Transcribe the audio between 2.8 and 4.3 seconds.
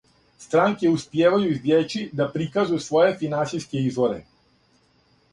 своје финансијске изворе.